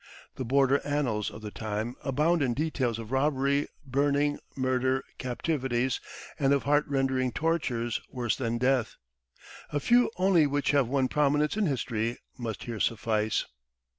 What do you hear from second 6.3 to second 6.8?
and of